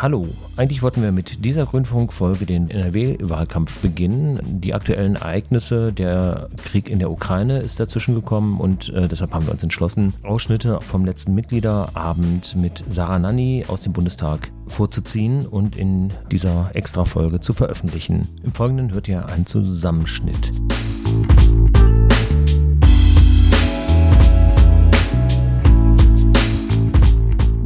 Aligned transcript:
Hallo, 0.00 0.28
eigentlich 0.56 0.82
wollten 0.82 1.02
wir 1.02 1.10
mit 1.10 1.44
dieser 1.44 1.66
Grünfunkfolge 1.66 2.46
den 2.46 2.70
NRW-Wahlkampf 2.70 3.80
beginnen. 3.80 4.38
Die 4.44 4.72
aktuellen 4.72 5.16
Ereignisse, 5.16 5.92
der 5.92 6.50
Krieg 6.56 6.88
in 6.88 7.00
der 7.00 7.10
Ukraine 7.10 7.58
ist 7.58 7.80
dazwischen 7.80 8.14
gekommen 8.14 8.60
und 8.60 8.90
äh, 8.90 9.08
deshalb 9.08 9.34
haben 9.34 9.46
wir 9.46 9.52
uns 9.52 9.64
entschlossen, 9.64 10.14
Ausschnitte 10.22 10.78
vom 10.82 11.04
letzten 11.04 11.34
Mitgliederabend 11.34 12.54
mit 12.54 12.84
Sarah 12.88 13.18
Nanni 13.18 13.64
aus 13.66 13.80
dem 13.80 13.92
Bundestag 13.92 14.52
vorzuziehen 14.68 15.44
und 15.44 15.74
in 15.74 16.10
dieser 16.30 16.70
Extra-Folge 16.74 17.40
zu 17.40 17.52
veröffentlichen. 17.52 18.22
Im 18.44 18.54
Folgenden 18.54 18.92
hört 18.92 19.08
ihr 19.08 19.26
einen 19.26 19.46
Zusammenschnitt. 19.46 20.52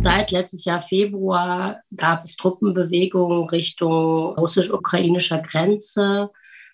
Seit 0.02 0.32
letztes 0.32 0.64
Jahr 0.64 0.82
Februar 0.82 1.80
gab 1.96 2.24
es 2.24 2.34
Truppenbewegungen 2.34 3.48
Richtung 3.48 4.36
russisch-ukrainischer 4.36 5.38
Grenze. 5.38 6.28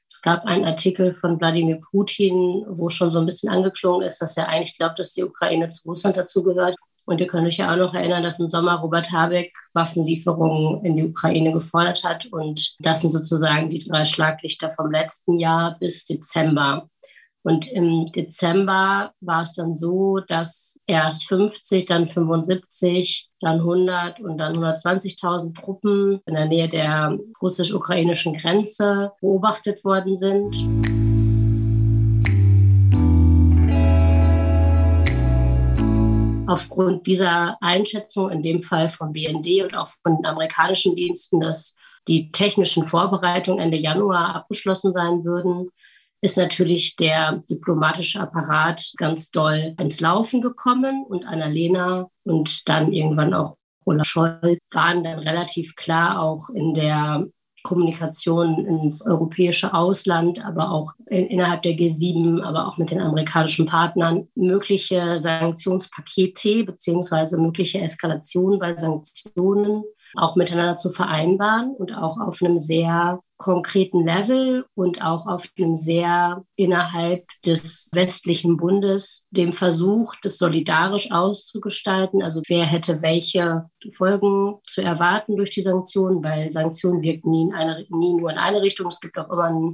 Es 0.09 0.23
gab 0.23 0.47
einen 0.47 0.65
Artikel 0.65 1.13
von 1.13 1.39
Wladimir 1.39 1.79
Putin, 1.91 2.65
wo 2.67 2.89
schon 2.89 3.13
so 3.13 3.19
ein 3.19 3.27
bisschen 3.27 3.51
angeklungen 3.51 4.07
ist, 4.07 4.23
dass 4.23 4.39
er 4.39 4.49
eigentlich 4.49 4.79
glaubt, 4.79 4.99
dass 4.99 5.13
die 5.13 5.25
Ukraine 5.25 5.69
zu 5.69 5.91
Russland 5.91 6.17
dazugehört. 6.17 6.77
Und 7.05 7.21
ihr 7.21 7.27
könnt 7.27 7.47
euch 7.47 7.59
ja 7.59 7.71
auch 7.71 7.77
noch 7.77 7.93
erinnern, 7.93 8.23
dass 8.23 8.41
im 8.41 8.49
Sommer 8.49 8.77
Robert 8.77 9.13
Habeck 9.13 9.55
Waffenlieferungen 9.75 10.83
in 10.87 10.97
die 10.97 11.05
Ukraine 11.05 11.53
gefordert 11.53 12.03
hat. 12.05 12.25
Und 12.33 12.77
das 12.81 13.03
sind 13.03 13.11
sozusagen 13.11 13.69
die 13.69 13.87
drei 13.87 14.07
Schlaglichter 14.07 14.71
vom 14.71 14.91
letzten 14.91 15.39
Jahr 15.39 15.77
bis 15.79 16.07
Dezember. 16.07 16.89
Und 17.49 17.67
im 17.73 18.05
Dezember 18.13 19.15
war 19.23 19.43
es 19.43 19.55
dann 19.55 19.75
so, 19.75 20.21
dass 20.21 20.79
erst 20.87 21.29
50, 21.29 21.87
dann 21.87 22.07
75, 22.07 23.31
dann 23.41 23.61
100 23.61 24.21
und 24.21 24.37
dann 24.37 24.53
120.000 24.53 25.59
Truppen 25.59 26.21
in 26.27 26.35
der 26.35 26.45
Nähe 26.45 26.69
der 26.69 27.19
russisch-ukrainischen 27.41 28.37
Grenze 28.37 29.13
beobachtet 29.23 29.83
worden 29.83 30.19
sind. 30.19 30.57
Aufgrund 36.47 37.07
dieser 37.07 37.57
Einschätzung, 37.63 38.31
in 38.31 38.43
dem 38.43 38.61
Fall 38.61 38.91
vom 38.91 39.15
BND 39.15 39.63
und 39.63 39.75
auch 39.75 39.89
von 40.03 40.17
den 40.17 40.27
amerikanischen 40.27 40.95
Diensten, 40.95 41.41
dass 41.41 41.77
die 42.09 42.31
technischen 42.31 42.85
Vorbereitungen 42.85 43.59
Ende 43.59 43.79
Januar 43.79 44.35
abgeschlossen 44.35 44.93
sein 44.93 45.25
würden, 45.25 45.71
ist 46.21 46.37
natürlich 46.37 46.97
der 46.97 47.43
diplomatische 47.49 48.21
Apparat 48.21 48.93
ganz 48.97 49.31
doll 49.31 49.75
ins 49.79 50.01
Laufen 50.01 50.41
gekommen 50.41 51.05
und 51.05 51.25
Annalena 51.25 52.09
und 52.25 52.69
dann 52.69 52.93
irgendwann 52.93 53.35
auch 53.35 53.57
Olaf 53.85 54.07
Scholz 54.07 54.59
waren 54.73 55.03
dann 55.03 55.21
relativ 55.21 55.75
klar 55.77 56.21
auch 56.21 56.51
in 56.51 56.75
der 56.75 57.27
Kommunikation 57.63 58.65
ins 58.67 59.05
europäische 59.05 59.75
Ausland, 59.75 60.45
aber 60.45 60.71
auch 60.71 60.93
in, 61.07 61.27
innerhalb 61.27 61.63
der 61.63 61.73
G7, 61.73 62.43
aber 62.43 62.69
auch 62.69 62.79
mit 62.79 62.91
den 62.91 63.01
amerikanischen 63.01 63.67
Partnern 63.67 64.29
mögliche 64.35 65.19
Sanktionspakete 65.19 66.65
beziehungsweise 66.65 67.41
mögliche 67.41 67.81
Eskalation 67.81 68.59
bei 68.59 68.77
Sanktionen 68.77 69.85
auch 70.17 70.37
miteinander 70.37 70.77
zu 70.77 70.91
vereinbaren 70.91 71.75
und 71.75 71.95
auch 71.95 72.19
auf 72.19 72.43
einem 72.43 72.61
sehr 72.61 73.21
konkreten 73.39 74.05
Level 74.05 74.67
und 74.75 75.01
auch 75.01 75.27
auf 75.27 75.49
einem 75.57 75.77
sehr 75.77 76.45
innerhalb 76.57 77.25
des 77.47 77.91
westlichen 77.95 78.57
Bundes 78.57 79.27
dem 79.31 79.53
Versuch, 79.53 80.15
das 80.23 80.39
solidarisch 80.39 81.13
auszugestalten. 81.13 82.23
Also 82.23 82.43
wer 82.49 82.65
hätte 82.65 83.01
welche 83.01 83.67
Folgen 83.93 84.57
zu 84.65 84.83
erwarten 84.83 85.37
durch 85.37 85.51
die 85.51 85.63
Sanktionen, 85.63 86.23
weil 86.23 86.51
Sanktionen 86.51 87.01
wirken 87.03 87.31
nie, 87.31 87.43
in 87.45 87.55
eine, 87.55 87.87
nie 87.91 88.15
nur 88.15 88.31
in 88.31 88.39
eine 88.39 88.61
Richtung. 88.61 88.89
Es 88.89 89.01
gibt 89.01 89.17
auch 89.17 89.31
immer 89.31 89.71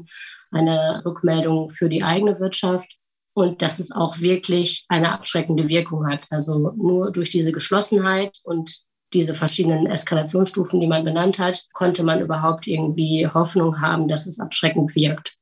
eine 0.51 1.03
Rückmeldung 1.05 1.71
für 1.71 1.89
die 1.89 2.03
eigene 2.03 2.39
Wirtschaft 2.41 2.89
und 3.35 3.63
dass 3.63 3.79
es 3.79 3.93
auch 3.93 4.21
wirklich 4.21 4.85
eine 4.89 5.13
abschreckende 5.13 5.69
Wirkung 5.69 6.07
hat. 6.07 6.27
Also 6.31 6.73
nur 6.77 7.11
durch 7.11 7.31
diese 7.31 7.53
Geschlossenheit 7.53 8.39
und 8.45 8.85
diese 9.15 9.35
verschiedenen 9.35 9.87
Eskalationsstufen, 9.87 10.81
die 10.81 10.87
man 10.87 11.05
benannt 11.05 11.39
hat, 11.39 11.65
konnte 11.73 12.03
man 12.03 12.21
überhaupt 12.21 12.67
irgendwie 12.67 13.27
Hoffnung 13.27 13.81
haben, 13.81 14.09
dass 14.09 14.27
es 14.27 14.41
abschreckend 14.41 14.95
wirkt. 14.95 15.37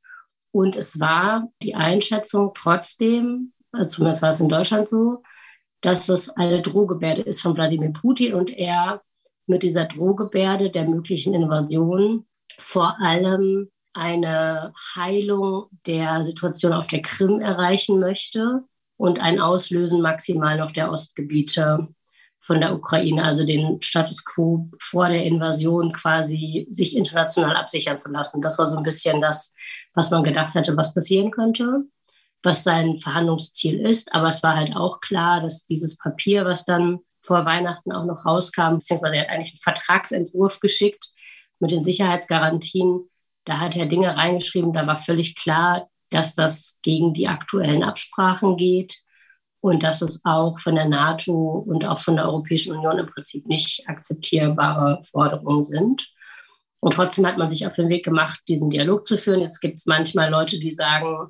Und 0.51 0.75
es 0.75 0.99
war 0.99 1.49
die 1.61 1.75
Einschätzung 1.75 2.51
trotzdem, 2.53 3.53
also 3.71 3.95
zumindest 3.95 4.21
war 4.21 4.29
es 4.29 4.39
in 4.39 4.49
Deutschland 4.49 4.87
so, 4.87 5.23
dass 5.81 6.07
es 6.07 6.29
eine 6.29 6.61
Drohgebärde 6.61 7.23
ist 7.23 7.41
von 7.41 7.55
Wladimir 7.55 7.91
Putin 7.91 8.35
und 8.35 8.49
er 8.49 9.01
mit 9.47 9.63
dieser 9.63 9.85
Drohgebärde 9.85 10.69
der 10.69 10.87
möglichen 10.87 11.33
Invasion 11.33 12.25
vor 12.57 12.97
allem 13.01 13.69
eine 13.93 14.73
Heilung 14.95 15.67
der 15.85 16.23
Situation 16.23 16.73
auf 16.73 16.87
der 16.87 17.01
Krim 17.01 17.41
erreichen 17.41 17.99
möchte 17.99 18.63
und 18.97 19.19
ein 19.19 19.39
Auslösen 19.39 20.01
maximal 20.01 20.57
noch 20.57 20.71
der 20.71 20.91
Ostgebiete 20.91 21.89
von 22.43 22.59
der 22.59 22.75
Ukraine, 22.75 23.23
also 23.23 23.45
den 23.45 23.81
Status 23.81 24.25
quo 24.25 24.69
vor 24.77 25.07
der 25.07 25.23
Invasion 25.23 25.93
quasi 25.93 26.67
sich 26.69 26.95
international 26.95 27.55
absichern 27.55 27.97
zu 27.97 28.09
lassen. 28.09 28.41
Das 28.41 28.59
war 28.59 28.67
so 28.67 28.75
ein 28.75 28.83
bisschen 28.83 29.21
das, 29.21 29.55
was 29.93 30.11
man 30.11 30.23
gedacht 30.23 30.53
hatte, 30.53 30.75
was 30.75 30.93
passieren 30.93 31.31
könnte, 31.31 31.85
was 32.43 32.65
sein 32.65 32.99
Verhandlungsziel 32.99 33.79
ist. 33.79 34.13
Aber 34.13 34.27
es 34.27 34.43
war 34.43 34.57
halt 34.57 34.75
auch 34.75 34.99
klar, 34.99 35.39
dass 35.39 35.63
dieses 35.63 35.97
Papier, 35.97 36.43
was 36.43 36.65
dann 36.65 36.99
vor 37.21 37.45
Weihnachten 37.45 37.93
auch 37.93 38.03
noch 38.03 38.25
rauskam, 38.25 38.75
beziehungsweise 38.75 39.15
er 39.15 39.21
hat 39.21 39.29
eigentlich 39.29 39.53
einen 39.53 39.75
Vertragsentwurf 39.75 40.59
geschickt 40.59 41.07
mit 41.59 41.71
den 41.71 41.85
Sicherheitsgarantien. 41.85 43.09
Da 43.45 43.61
hat 43.61 43.77
er 43.77 43.85
Dinge 43.85 44.17
reingeschrieben, 44.17 44.73
da 44.73 44.85
war 44.85 44.97
völlig 44.97 45.37
klar, 45.37 45.87
dass 46.09 46.35
das 46.35 46.79
gegen 46.81 47.13
die 47.13 47.29
aktuellen 47.29 47.83
Absprachen 47.83 48.57
geht 48.57 49.03
und 49.63 49.81
dass 49.81 50.01
es 50.01 50.19
auch 50.25 50.59
von 50.59 50.75
der 50.75 50.89
NATO 50.89 51.63
und 51.65 51.85
auch 51.85 51.99
von 51.99 52.17
der 52.17 52.25
Europäischen 52.25 52.75
Union 52.75 52.99
im 52.99 53.05
Prinzip 53.05 53.47
nicht 53.47 53.87
akzeptierbare 53.87 55.01
Forderungen 55.03 55.63
sind. 55.63 56.11
Und 56.81 56.95
trotzdem 56.95 57.25
hat 57.25 57.37
man 57.37 57.47
sich 57.47 57.65
auf 57.65 57.75
den 57.75 57.87
Weg 57.87 58.03
gemacht, 58.03 58.41
diesen 58.49 58.69
Dialog 58.69 59.07
zu 59.07 59.17
führen. 59.17 59.39
Jetzt 59.39 59.61
gibt 59.61 59.77
es 59.77 59.85
manchmal 59.85 60.29
Leute, 60.29 60.59
die 60.59 60.69
sagen, 60.69 61.29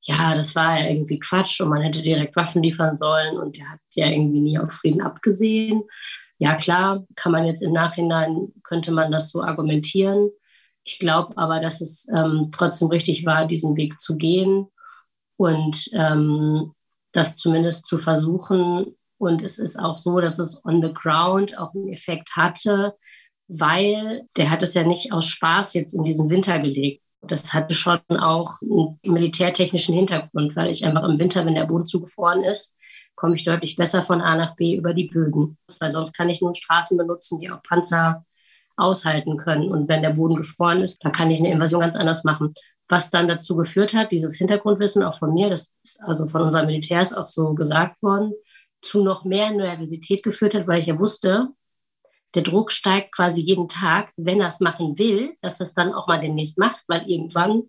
ja, 0.00 0.36
das 0.36 0.54
war 0.54 0.78
ja 0.78 0.90
irgendwie 0.90 1.18
Quatsch 1.18 1.60
und 1.60 1.70
man 1.70 1.82
hätte 1.82 2.02
direkt 2.02 2.36
Waffen 2.36 2.62
liefern 2.62 2.96
sollen 2.96 3.36
und 3.36 3.56
der 3.56 3.68
hat 3.68 3.80
ja 3.96 4.06
irgendwie 4.06 4.42
nie 4.42 4.58
auf 4.60 4.70
Frieden 4.70 5.02
abgesehen. 5.02 5.82
Ja, 6.38 6.54
klar, 6.54 7.04
kann 7.16 7.32
man 7.32 7.46
jetzt 7.46 7.64
im 7.64 7.72
Nachhinein, 7.72 8.52
könnte 8.62 8.92
man 8.92 9.10
das 9.10 9.30
so 9.30 9.42
argumentieren. 9.42 10.30
Ich 10.84 11.00
glaube 11.00 11.36
aber, 11.36 11.58
dass 11.58 11.80
es 11.80 12.06
ähm, 12.16 12.50
trotzdem 12.52 12.88
richtig 12.88 13.26
war, 13.26 13.48
diesen 13.48 13.76
Weg 13.76 14.00
zu 14.00 14.16
gehen 14.16 14.68
und 15.36 15.90
ähm, 15.94 16.74
das 17.12 17.36
zumindest 17.36 17.86
zu 17.86 17.98
versuchen. 17.98 18.96
Und 19.18 19.42
es 19.42 19.58
ist 19.58 19.78
auch 19.78 19.96
so, 19.96 20.20
dass 20.20 20.38
es 20.38 20.64
on 20.64 20.82
the 20.82 20.92
ground 20.92 21.56
auch 21.58 21.74
einen 21.74 21.92
Effekt 21.92 22.34
hatte, 22.34 22.94
weil 23.46 24.22
der 24.36 24.50
hat 24.50 24.62
es 24.62 24.74
ja 24.74 24.82
nicht 24.82 25.12
aus 25.12 25.26
Spaß 25.26 25.74
jetzt 25.74 25.94
in 25.94 26.02
diesen 26.02 26.30
Winter 26.30 26.58
gelegt. 26.58 27.02
Das 27.20 27.52
hatte 27.52 27.74
schon 27.74 28.00
auch 28.10 28.50
einen 28.62 28.98
militärtechnischen 29.04 29.94
Hintergrund, 29.94 30.56
weil 30.56 30.70
ich 30.70 30.84
einfach 30.84 31.04
im 31.04 31.18
Winter, 31.20 31.46
wenn 31.46 31.54
der 31.54 31.66
Boden 31.66 31.86
zugefroren 31.86 32.42
ist, 32.42 32.76
komme 33.14 33.36
ich 33.36 33.44
deutlich 33.44 33.76
besser 33.76 34.02
von 34.02 34.20
A 34.20 34.36
nach 34.36 34.56
B 34.56 34.74
über 34.74 34.92
die 34.92 35.06
Böden. 35.06 35.56
Weil 35.78 35.90
sonst 35.90 36.14
kann 36.14 36.28
ich 36.28 36.40
nur 36.40 36.54
Straßen 36.54 36.96
benutzen, 36.96 37.38
die 37.38 37.50
auch 37.50 37.62
Panzer 37.62 38.24
aushalten 38.76 39.36
können. 39.36 39.68
Und 39.68 39.88
wenn 39.88 40.02
der 40.02 40.10
Boden 40.10 40.34
gefroren 40.34 40.80
ist, 40.80 41.04
dann 41.04 41.12
kann 41.12 41.30
ich 41.30 41.38
eine 41.38 41.52
Invasion 41.52 41.80
ganz 41.80 41.94
anders 41.94 42.24
machen 42.24 42.54
was 42.92 43.08
dann 43.08 43.26
dazu 43.26 43.56
geführt 43.56 43.94
hat, 43.94 44.12
dieses 44.12 44.36
Hintergrundwissen 44.36 45.02
auch 45.02 45.18
von 45.18 45.32
mir, 45.32 45.48
das 45.48 45.72
ist 45.82 45.98
also 46.02 46.26
von 46.26 46.42
unseren 46.42 46.66
Militärs 46.66 47.14
auch 47.14 47.26
so 47.26 47.54
gesagt 47.54 48.02
worden, 48.02 48.34
zu 48.82 49.02
noch 49.02 49.24
mehr 49.24 49.50
Nervosität 49.50 50.22
geführt 50.22 50.54
hat, 50.54 50.68
weil 50.68 50.80
ich 50.80 50.88
ja 50.88 50.98
wusste, 50.98 51.48
der 52.34 52.42
Druck 52.42 52.70
steigt 52.70 53.12
quasi 53.12 53.40
jeden 53.40 53.66
Tag, 53.66 54.12
wenn 54.18 54.42
er 54.42 54.48
es 54.48 54.60
machen 54.60 54.98
will, 54.98 55.34
dass 55.40 55.58
er 55.58 55.64
es 55.64 55.72
dann 55.72 55.94
auch 55.94 56.06
mal 56.06 56.20
demnächst 56.20 56.58
macht, 56.58 56.84
weil 56.86 57.08
irgendwann 57.08 57.62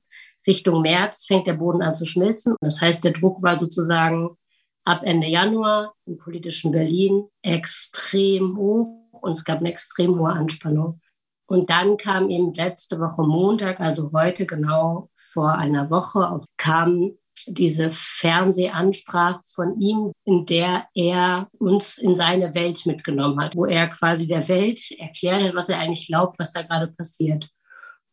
Richtung 0.45 0.81
März 0.81 1.25
fängt 1.25 1.47
der 1.47 1.53
Boden 1.53 1.81
an 1.81 1.95
zu 1.95 2.03
schmilzen. 2.05 2.57
Das 2.59 2.81
heißt, 2.81 3.01
der 3.05 3.13
Druck 3.13 3.41
war 3.41 3.55
sozusagen 3.55 4.35
ab 4.83 5.03
Ende 5.03 5.27
Januar 5.27 5.93
im 6.05 6.17
politischen 6.17 6.73
Berlin 6.73 7.29
extrem 7.41 8.57
hoch 8.57 9.07
und 9.11 9.31
es 9.31 9.45
gab 9.45 9.59
eine 9.59 9.71
extrem 9.71 10.19
hohe 10.19 10.33
Anspannung. 10.33 10.99
Und 11.45 11.69
dann 11.69 11.95
kam 11.95 12.29
eben 12.29 12.53
letzte 12.53 12.99
Woche 12.99 13.21
Montag, 13.23 13.79
also 13.79 14.11
heute 14.11 14.45
genau 14.45 15.09
vor 15.31 15.53
einer 15.53 15.89
Woche 15.89 16.41
kam 16.57 17.11
diese 17.47 17.89
Fernsehansprache 17.91 19.41
von 19.45 19.79
ihm, 19.79 20.11
in 20.25 20.45
der 20.45 20.85
er 20.93 21.49
uns 21.57 21.97
in 21.97 22.15
seine 22.15 22.55
Welt 22.55 22.85
mitgenommen 22.85 23.39
hat, 23.39 23.55
wo 23.55 23.65
er 23.65 23.87
quasi 23.87 24.27
der 24.27 24.47
Welt 24.47 24.79
erklärt 24.97 25.43
hat, 25.43 25.55
was 25.55 25.69
er 25.69 25.79
eigentlich 25.79 26.07
glaubt, 26.07 26.39
was 26.39 26.53
da 26.53 26.61
gerade 26.61 26.87
passiert. 26.87 27.49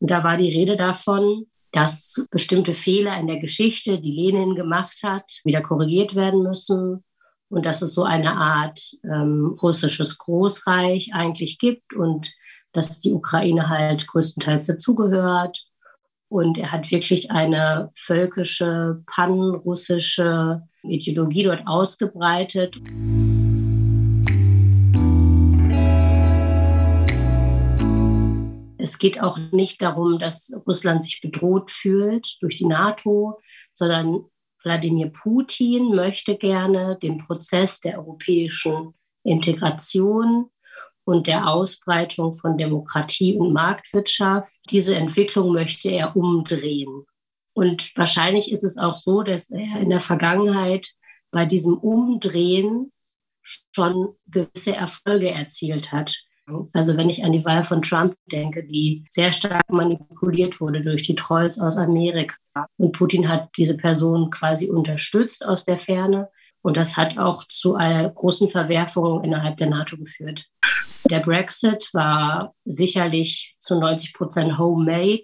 Und 0.01 0.11
da 0.11 0.25
war 0.25 0.37
die 0.37 0.51
Rede 0.51 0.77
davon, 0.77 1.47
dass 1.73 2.27
bestimmte 2.31 2.75
Fehler 2.75 3.19
in 3.19 3.29
der 3.29 3.39
Geschichte, 3.39 4.01
die 4.01 4.13
Lenin 4.13 4.55
gemacht 4.55 5.01
hat, 5.05 5.41
wieder 5.45 5.61
korrigiert 5.61 6.15
werden 6.15 6.43
müssen 6.43 7.05
und 7.49 7.67
dass 7.67 7.83
es 7.83 7.95
so 7.95 8.03
eine 8.03 8.33
Art 8.33 8.81
ähm, 9.05 9.57
russisches 9.63 10.19
Großreich 10.19 11.11
eigentlich 11.15 11.59
gibt 11.59 11.95
und 11.95 12.33
dass 12.73 12.99
die 12.99 13.13
Ukraine 13.13 13.69
halt 13.69 14.07
größtenteils 14.07 14.67
dazugehört. 14.67 15.65
Und 16.31 16.59
er 16.59 16.71
hat 16.71 16.93
wirklich 16.93 17.33
eine 17.33 17.91
völkische, 17.97 19.03
panrussische 19.07 20.63
Ideologie 20.85 21.43
dort 21.43 21.67
ausgebreitet. 21.67 22.77
Es 28.79 28.99
geht 28.99 29.21
auch 29.21 29.39
nicht 29.51 29.83
darum, 29.83 30.21
dass 30.21 30.55
Russland 30.69 31.03
sich 31.03 31.21
bedroht 31.21 31.73
fühlt 31.73 32.37
durch 32.41 32.55
die 32.55 32.67
NATO, 32.67 33.41
sondern 33.75 34.25
Wladimir 34.63 35.09
Putin 35.09 35.97
möchte 35.97 36.37
gerne 36.37 36.97
den 37.03 37.19
Prozess 37.19 37.81
der 37.81 37.99
europäischen 37.99 38.95
Integration 39.25 40.49
und 41.11 41.27
der 41.27 41.49
Ausbreitung 41.49 42.33
von 42.33 42.57
Demokratie 42.57 43.37
und 43.37 43.53
Marktwirtschaft, 43.53 44.53
diese 44.71 44.95
Entwicklung 44.95 45.53
möchte 45.53 45.91
er 45.91 46.15
umdrehen. 46.15 47.05
Und 47.53 47.91
wahrscheinlich 47.97 48.53
ist 48.53 48.63
es 48.63 48.79
auch 48.79 48.95
so, 48.95 49.25
dass 49.25 49.51
er 49.51 49.81
in 49.81 49.91
der 49.91 50.01
Vergangenheit 50.01 50.87
bei 51.33 51.47
diesem 51.47 51.77
Umdrehen 51.77 52.93
schon 53.43 54.15
gewisse 54.29 54.77
Erfolge 54.77 55.33
erzielt 55.33 55.91
hat. 55.91 56.15
Also 56.73 56.97
wenn 56.97 57.11
ich 57.11 57.25
an 57.25 57.33
die 57.33 57.45
Wahl 57.45 57.65
von 57.65 57.83
Trump 57.83 58.15
denke, 58.31 58.65
die 58.65 59.05
sehr 59.11 59.33
stark 59.33 59.69
manipuliert 59.69 60.61
wurde 60.61 60.81
durch 60.81 61.03
die 61.03 61.17
Trolls 61.17 61.61
aus 61.61 61.77
Amerika. 61.77 62.37
Und 62.77 62.93
Putin 62.93 63.29
hat 63.29 63.49
diese 63.57 63.77
Person 63.77 64.31
quasi 64.31 64.71
unterstützt 64.71 65.45
aus 65.45 65.65
der 65.65 65.79
Ferne. 65.79 66.29
Und 66.63 66.77
das 66.77 66.97
hat 66.97 67.19
auch 67.19 67.45
zu 67.45 67.75
einer 67.75 68.09
großen 68.11 68.49
Verwerfung 68.49 69.25
innerhalb 69.25 69.57
der 69.57 69.69
NATO 69.69 69.97
geführt. 69.97 70.47
Der 71.09 71.21
Brexit 71.21 71.89
war 71.93 72.55
sicherlich 72.65 73.57
zu 73.59 73.79
90 73.79 74.15
Prozent 74.15 74.59
homemade. 74.59 75.23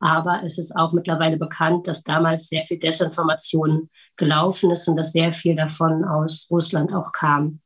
Aber 0.00 0.42
es 0.44 0.58
ist 0.58 0.76
auch 0.76 0.92
mittlerweile 0.92 1.36
bekannt, 1.36 1.86
dass 1.86 2.02
damals 2.02 2.48
sehr 2.48 2.62
viel 2.64 2.78
Desinformation 2.78 3.88
gelaufen 4.16 4.70
ist 4.70 4.86
und 4.88 4.96
dass 4.96 5.12
sehr 5.12 5.32
viel 5.32 5.54
davon 5.54 6.04
aus 6.04 6.48
Russland 6.50 6.92
auch 6.92 7.12
kam. 7.12 7.60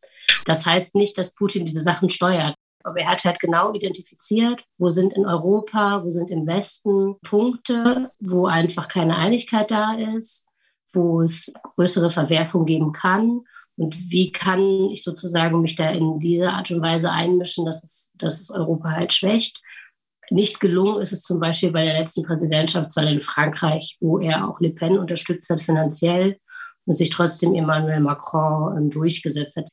Das 0.45 0.67
heißt 0.67 0.95
nicht, 0.95 1.19
dass 1.19 1.35
Putin 1.35 1.65
diese 1.65 1.81
Sachen 1.81 2.11
steuert. 2.11 2.55
Aber 2.85 3.01
er 3.01 3.09
hat 3.09 3.25
halt 3.25 3.41
genau 3.41 3.73
identifiziert, 3.73 4.65
wo 4.79 4.89
sind 4.89 5.13
in 5.13 5.27
Europa, 5.27 6.05
wo 6.05 6.11
sind 6.11 6.31
im 6.31 6.47
Westen 6.47 7.17
Punkte, 7.23 8.11
wo 8.21 8.47
einfach 8.47 8.89
keine 8.89 9.17
Einigkeit 9.17 9.71
da 9.71 9.95
ist, 9.95 10.48
wo 10.93 11.23
es 11.23 11.53
größere 11.75 12.11
Verwerfung 12.11 12.65
geben 12.65 12.93
kann. 12.93 13.43
Und 13.77 14.11
wie 14.11 14.33
kann 14.33 14.89
ich 14.91 15.05
sozusagen 15.05 15.61
mich 15.61 15.77
da 15.77 15.91
in 15.91 16.19
dieser 16.19 16.53
Art 16.53 16.71
und 16.71 16.83
Weise 16.83 17.13
einmischen, 17.13 17.65
dass 17.65 17.85
es, 17.85 18.13
dass 18.17 18.41
es 18.41 18.51
Europa 18.51 18.91
halt 18.91 19.13
schwächt? 19.13 19.63
Nicht 20.31 20.61
gelungen 20.61 21.01
ist 21.01 21.13
es 21.13 21.23
zum 21.23 21.41
Beispiel 21.41 21.71
bei 21.71 21.85
der 21.85 21.99
letzten 21.99 22.23
Präsidentschaftswahl 22.23 23.09
in 23.09 23.21
Frankreich, 23.21 23.97
wo 24.01 24.19
er 24.19 24.49
auch 24.49 24.61
Le 24.61 24.71
Pen 24.71 24.99
unterstützt 24.99 25.49
hat 25.49 25.63
finanziell 25.63 26.39
und 26.85 26.97
sich 26.97 27.11
trotzdem 27.11 27.55
Emmanuel 27.55 28.01
Macron 28.01 28.77
ähm, 28.77 28.91
durchgesetzt 28.91 29.57
hat. 29.57 29.69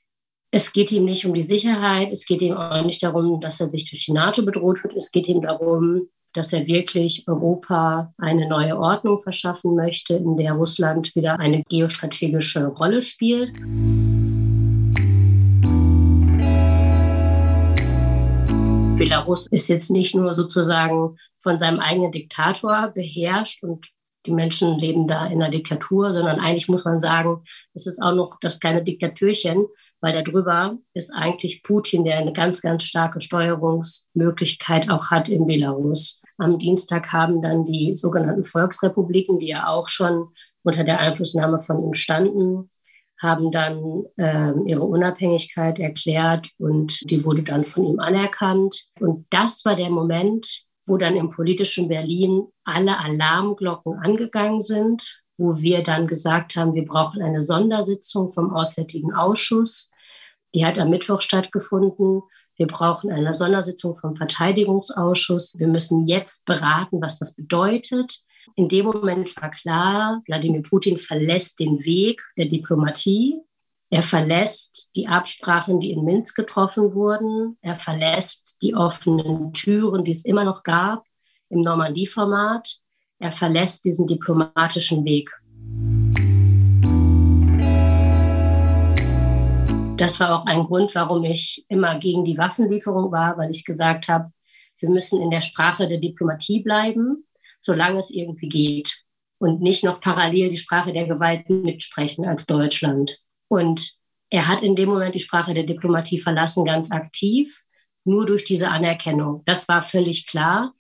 Es 0.51 0.71
geht 0.71 0.91
ihm 0.91 1.05
nicht 1.05 1.25
um 1.25 1.33
die 1.33 1.43
Sicherheit, 1.43 2.11
es 2.11 2.25
geht 2.25 2.41
ihm 2.41 2.55
auch 2.55 2.85
nicht 2.85 3.03
darum, 3.03 3.41
dass 3.41 3.59
er 3.59 3.67
sich 3.67 3.89
durch 3.89 4.05
die 4.05 4.13
NATO 4.13 4.43
bedroht 4.43 4.83
wird, 4.83 4.95
es 4.95 5.11
geht 5.11 5.27
ihm 5.27 5.41
darum, 5.41 6.07
dass 6.35 6.51
er 6.51 6.67
wirklich 6.67 7.23
Europa 7.27 8.13
eine 8.17 8.47
neue 8.47 8.77
Ordnung 8.77 9.19
verschaffen 9.19 9.75
möchte, 9.75 10.15
in 10.15 10.35
der 10.35 10.53
Russland 10.53 11.15
wieder 11.15 11.39
eine 11.39 11.63
geostrategische 11.63 12.67
Rolle 12.67 13.01
spielt. 13.01 13.53
Belarus 18.97 19.47
ist 19.47 19.69
jetzt 19.69 19.91
nicht 19.91 20.15
nur 20.15 20.33
sozusagen 20.33 21.17
von 21.39 21.59
seinem 21.59 21.79
eigenen 21.79 22.11
Diktator 22.11 22.91
beherrscht 22.93 23.63
und 23.63 23.87
die 24.25 24.31
Menschen 24.31 24.79
leben 24.79 25.07
da 25.07 25.27
in 25.27 25.41
einer 25.41 25.51
Diktatur, 25.51 26.11
sondern 26.11 26.39
eigentlich 26.39 26.67
muss 26.67 26.83
man 26.83 26.99
sagen, 26.99 27.43
es 27.73 27.85
ist 27.85 28.01
auch 28.01 28.13
noch 28.13 28.37
das 28.41 28.59
kleine 28.59 28.83
Diktatürchen, 28.83 29.67
weil 30.01 30.23
darüber 30.23 30.77
ist 30.93 31.11
eigentlich 31.13 31.61
Putin, 31.63 32.03
der 32.03 32.17
eine 32.17 32.33
ganz, 32.33 32.61
ganz 32.61 32.83
starke 32.83 33.21
Steuerungsmöglichkeit 33.21 34.89
auch 34.89 35.11
hat 35.11 35.29
in 35.29 35.45
Belarus. 35.45 36.21
Am 36.37 36.57
Dienstag 36.57 37.11
haben 37.11 37.41
dann 37.41 37.63
die 37.63 37.95
sogenannten 37.95 38.43
Volksrepubliken, 38.43 39.39
die 39.39 39.47
ja 39.47 39.67
auch 39.67 39.87
schon 39.87 40.29
unter 40.63 40.83
der 40.83 40.99
Einflussnahme 40.99 41.61
von 41.61 41.79
ihm 41.79 41.93
standen, 41.93 42.69
haben 43.21 43.51
dann 43.51 44.03
äh, 44.17 44.51
ihre 44.65 44.83
Unabhängigkeit 44.83 45.79
erklärt 45.79 46.49
und 46.57 47.09
die 47.09 47.23
wurde 47.23 47.43
dann 47.43 47.63
von 47.63 47.85
ihm 47.85 47.99
anerkannt. 47.99 48.83
Und 48.99 49.25
das 49.29 49.63
war 49.63 49.75
der 49.75 49.89
Moment, 49.89 50.65
wo 50.85 50.97
dann 50.97 51.15
im 51.15 51.29
politischen 51.29 51.87
Berlin 51.87 52.45
alle 52.63 52.99
Alarmglocken 52.99 53.93
angegangen 53.99 54.61
sind, 54.61 55.23
wo 55.37 55.55
wir 55.57 55.83
dann 55.83 56.07
gesagt 56.07 56.55
haben, 56.55 56.75
wir 56.75 56.85
brauchen 56.85 57.21
eine 57.21 57.41
Sondersitzung 57.41 58.29
vom 58.29 58.53
Auswärtigen 58.53 59.13
Ausschuss, 59.13 59.91
die 60.53 60.65
hat 60.65 60.77
am 60.77 60.89
Mittwoch 60.89 61.21
stattgefunden. 61.21 62.21
Wir 62.57 62.67
brauchen 62.67 63.11
eine 63.11 63.33
Sondersitzung 63.33 63.95
vom 63.95 64.15
Verteidigungsausschuss. 64.15 65.55
Wir 65.57 65.67
müssen 65.67 66.07
jetzt 66.07 66.45
beraten, 66.45 67.01
was 67.01 67.19
das 67.19 67.35
bedeutet. 67.35 68.19
In 68.55 68.69
dem 68.69 68.85
Moment 68.85 69.35
war 69.41 69.51
klar, 69.51 70.21
Wladimir 70.27 70.61
Putin 70.61 70.97
verlässt 70.97 71.59
den 71.59 71.83
Weg 71.83 72.21
der 72.37 72.45
Diplomatie. 72.45 73.41
Er 73.89 74.03
verlässt 74.03 74.91
die 74.95 75.07
Absprachen, 75.07 75.79
die 75.79 75.91
in 75.91 76.03
Minsk 76.03 76.35
getroffen 76.35 76.93
wurden. 76.93 77.57
Er 77.61 77.75
verlässt 77.75 78.57
die 78.61 78.75
offenen 78.75 79.53
Türen, 79.53 80.03
die 80.03 80.11
es 80.11 80.25
immer 80.25 80.43
noch 80.43 80.63
gab 80.63 81.03
im 81.49 81.61
Normandie-Format. 81.61 82.77
Er 83.19 83.31
verlässt 83.31 83.85
diesen 83.85 84.07
diplomatischen 84.07 85.05
Weg. 85.05 85.31
Das 89.97 90.19
war 90.19 90.37
auch 90.37 90.45
ein 90.45 90.65
Grund, 90.65 90.93
warum 90.93 91.23
ich 91.23 91.65
immer 91.69 91.97
gegen 91.99 92.25
die 92.25 92.37
Waffenlieferung 92.37 93.13
war, 93.13 93.37
weil 93.37 93.49
ich 93.49 93.63
gesagt 93.63 94.09
habe, 94.09 94.31
wir 94.79 94.89
müssen 94.89 95.21
in 95.21 95.29
der 95.29 95.39
Sprache 95.39 95.87
der 95.87 95.99
Diplomatie 95.99 96.61
bleiben, 96.61 97.25
solange 97.61 97.99
es 97.99 98.09
irgendwie 98.09 98.49
geht. 98.49 98.93
Und 99.37 99.61
nicht 99.61 99.85
noch 99.85 100.01
parallel 100.01 100.49
die 100.49 100.57
Sprache 100.57 100.91
der 100.91 101.07
Gewalt 101.07 101.49
mitsprechen 101.49 102.25
als 102.25 102.45
Deutschland. 102.45 103.19
Und 103.47 103.93
er 104.29 104.49
hat 104.49 104.61
in 104.61 104.75
dem 104.75 104.89
Moment 104.89 105.15
die 105.15 105.19
Sprache 105.19 105.53
der 105.53 105.63
Diplomatie 105.63 106.19
verlassen, 106.19 106.65
ganz 106.65 106.91
aktiv, 106.91 107.63
nur 108.03 108.25
durch 108.25 108.43
diese 108.43 108.69
Anerkennung. 108.69 109.43
Das 109.45 109.67
war 109.69 109.81
völlig 109.81 110.27
klar. 110.27 110.73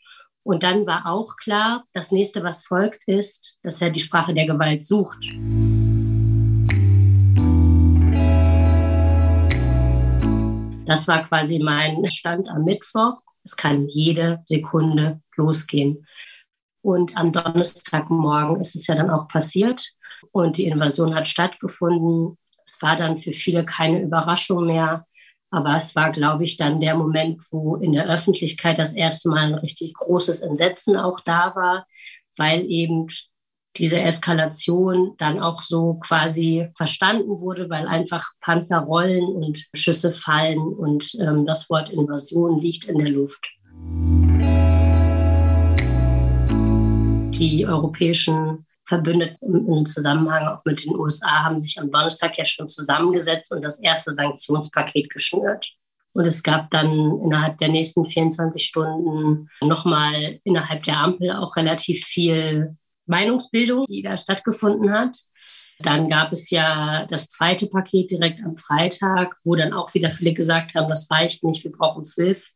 Und 0.43 0.63
dann 0.63 0.85
war 0.85 1.05
auch 1.05 1.37
klar, 1.37 1.85
das 1.93 2.11
nächste, 2.11 2.43
was 2.43 2.65
folgt, 2.65 3.07
ist, 3.07 3.59
dass 3.63 3.81
er 3.81 3.91
die 3.91 4.01
Sprache 4.01 4.33
der 4.33 4.45
Gewalt 4.45 4.83
sucht. 4.83 5.23
Das 10.85 11.07
war 11.07 11.21
quasi 11.23 11.59
mein 11.59 12.07
Stand 12.09 12.47
am 12.47 12.63
Mittwoch. 12.63 13.21
Es 13.43 13.57
kann 13.57 13.87
jede 13.87 14.41
Sekunde 14.45 15.21
losgehen. 15.35 16.05
Und 16.81 17.17
am 17.17 17.31
Donnerstagmorgen 17.31 18.61
ist 18.61 18.75
es 18.75 18.85
ja 18.85 18.95
dann 18.95 19.09
auch 19.09 19.27
passiert 19.27 19.91
und 20.31 20.57
die 20.57 20.65
Invasion 20.65 21.15
hat 21.15 21.27
stattgefunden. 21.27 22.37
Es 22.65 22.79
war 22.81 22.95
dann 22.95 23.17
für 23.17 23.31
viele 23.31 23.65
keine 23.65 24.01
Überraschung 24.01 24.67
mehr, 24.67 25.07
aber 25.49 25.75
es 25.75 25.95
war, 25.95 26.11
glaube 26.11 26.43
ich, 26.43 26.57
dann 26.57 26.79
der 26.79 26.95
Moment, 26.95 27.41
wo 27.49 27.75
in 27.75 27.93
der 27.93 28.07
Öffentlichkeit 28.07 28.77
das 28.77 28.93
erste 28.93 29.29
Mal 29.29 29.53
ein 29.53 29.55
richtig 29.55 29.93
großes 29.95 30.41
Entsetzen 30.41 30.95
auch 30.95 31.19
da 31.21 31.55
war, 31.55 31.87
weil 32.37 32.65
eben 32.69 33.07
diese 33.77 33.99
Eskalation 33.99 35.15
dann 35.17 35.41
auch 35.41 35.61
so 35.61 35.95
quasi 35.95 36.69
verstanden 36.75 37.41
wurde, 37.41 37.69
weil 37.69 37.87
einfach 37.87 38.23
Panzer 38.41 38.79
rollen 38.79 39.25
und 39.25 39.65
Schüsse 39.75 40.13
fallen 40.13 40.59
und 40.59 41.05
ähm, 41.19 41.45
das 41.45 41.69
Wort 41.69 41.89
Invasion 41.89 42.59
liegt 42.59 42.85
in 42.85 42.97
der 42.97 43.09
Luft. 43.09 43.45
Die 47.37 47.65
europäischen 47.67 48.65
Verbündeten 48.85 49.67
im 49.67 49.85
Zusammenhang 49.85 50.47
auch 50.47 50.63
mit 50.63 50.85
den 50.85 50.95
USA 50.95 51.43
haben 51.43 51.59
sich 51.59 51.79
am 51.79 51.91
Donnerstag 51.91 52.37
ja 52.37 52.45
schon 52.45 52.69
zusammengesetzt 52.69 53.51
und 53.51 53.63
das 53.63 53.79
erste 53.79 54.13
Sanktionspaket 54.13 55.09
geschnürt. 55.09 55.73
Und 56.13 56.25
es 56.25 56.43
gab 56.43 56.69
dann 56.69 57.19
innerhalb 57.23 57.57
der 57.57 57.67
nächsten 57.67 58.05
24 58.05 58.63
Stunden 58.63 59.49
nochmal 59.59 60.39
innerhalb 60.45 60.83
der 60.83 60.97
Ampel 60.97 61.31
auch 61.31 61.57
relativ 61.57 62.05
viel 62.05 62.77
Meinungsbildung, 63.05 63.85
die 63.85 64.01
da 64.01 64.17
stattgefunden 64.17 64.91
hat. 64.91 65.17
Dann 65.79 66.09
gab 66.09 66.31
es 66.31 66.49
ja 66.49 67.05
das 67.07 67.27
zweite 67.29 67.67
Paket 67.67 68.11
direkt 68.11 68.41
am 68.43 68.55
Freitag, 68.55 69.35
wo 69.43 69.55
dann 69.55 69.73
auch 69.73 69.93
wieder 69.93 70.11
viele 70.11 70.33
gesagt 70.33 70.75
haben, 70.75 70.89
das 70.89 71.09
reicht 71.11 71.43
nicht, 71.43 71.63
wir 71.63 71.71
brauchen 71.71 72.05
SWIFT, 72.05 72.53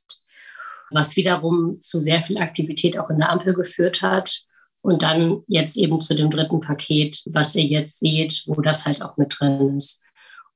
was 0.91 1.15
wiederum 1.15 1.79
zu 1.81 1.99
sehr 1.99 2.21
viel 2.21 2.37
Aktivität 2.37 2.97
auch 2.97 3.09
in 3.09 3.19
der 3.19 3.29
Ampel 3.29 3.53
geführt 3.53 4.01
hat. 4.01 4.41
Und 4.81 5.03
dann 5.03 5.43
jetzt 5.47 5.75
eben 5.75 5.99
zu 5.99 6.15
dem 6.15 6.29
dritten 6.29 6.61
Paket, 6.61 7.21
was 7.25 7.53
ihr 7.55 7.65
jetzt 7.65 7.99
seht, 7.99 8.43
wo 8.47 8.61
das 8.61 8.85
halt 8.85 9.01
auch 9.01 9.17
mit 9.17 9.35
drin 9.37 9.75
ist. 9.75 10.01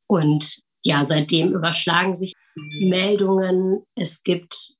Und 0.07 0.63
ja, 0.81 1.03
seitdem 1.03 1.53
überschlagen 1.53 2.15
sich 2.15 2.33
Meldungen. 2.55 3.83
Es 3.95 4.23
gibt 4.23 4.75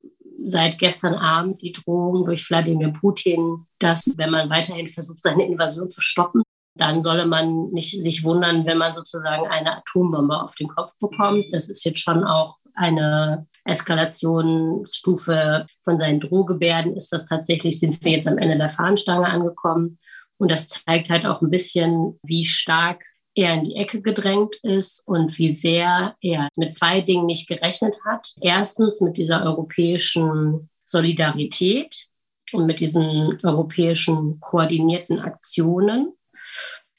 seit 0.45 0.79
gestern 0.79 1.15
Abend 1.15 1.61
die 1.61 1.71
Drohung 1.71 2.25
durch 2.25 2.49
Wladimir 2.49 2.91
Putin, 2.91 3.65
dass 3.79 4.13
wenn 4.17 4.31
man 4.31 4.49
weiterhin 4.49 4.87
versucht, 4.87 5.21
seine 5.21 5.45
Invasion 5.45 5.89
zu 5.89 6.01
stoppen, 6.01 6.43
dann 6.75 7.01
solle 7.01 7.25
man 7.25 7.69
nicht 7.69 8.01
sich 8.01 8.23
wundern, 8.23 8.65
wenn 8.65 8.77
man 8.77 8.93
sozusagen 8.93 9.47
eine 9.47 9.77
Atombombe 9.77 10.41
auf 10.41 10.55
den 10.55 10.67
Kopf 10.67 10.97
bekommt. 10.99 11.45
Das 11.51 11.69
ist 11.69 11.83
jetzt 11.83 11.99
schon 11.99 12.23
auch 12.23 12.57
eine 12.73 13.45
Eskalationsstufe 13.65 15.67
von 15.83 15.97
seinen 15.97 16.19
Drohgebärden. 16.19 16.95
Ist 16.95 17.13
das 17.13 17.27
tatsächlich, 17.27 17.79
sind 17.79 18.03
wir 18.03 18.13
jetzt 18.13 18.27
am 18.27 18.39
Ende 18.39 18.57
der 18.57 18.69
Fahnenstange 18.69 19.27
angekommen. 19.27 19.99
Und 20.37 20.49
das 20.49 20.67
zeigt 20.67 21.09
halt 21.09 21.25
auch 21.25 21.41
ein 21.41 21.51
bisschen, 21.51 22.19
wie 22.23 22.43
stark 22.43 23.03
er 23.35 23.55
in 23.55 23.63
die 23.63 23.75
Ecke 23.75 24.01
gedrängt 24.01 24.55
ist 24.63 25.07
und 25.07 25.37
wie 25.37 25.49
sehr 25.49 26.15
er 26.21 26.49
mit 26.55 26.73
zwei 26.73 27.01
Dingen 27.01 27.25
nicht 27.25 27.47
gerechnet 27.47 27.97
hat. 28.05 28.33
Erstens 28.41 29.01
mit 29.01 29.17
dieser 29.17 29.43
europäischen 29.43 30.69
Solidarität 30.85 32.07
und 32.51 32.65
mit 32.65 32.79
diesen 32.79 33.39
europäischen 33.43 34.39
koordinierten 34.39 35.19
Aktionen. 35.19 36.13